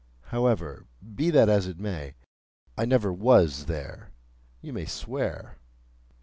However, 0.29 0.87
be 1.15 1.29
that 1.29 1.47
as 1.47 1.67
it 1.67 1.77
may, 1.77 2.15
I 2.75 2.85
never 2.85 3.13
was 3.13 3.65
there, 3.67 4.09
you 4.59 4.73
may 4.73 4.85
swear." 4.85 5.59